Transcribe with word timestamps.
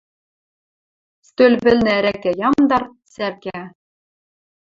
Стӧл 1.27 1.53
вӹлнӹ 1.63 1.91
ӓрӓкӓ 1.97 2.31
ямдар, 2.47 2.83
цӓркӓ. 3.13 3.59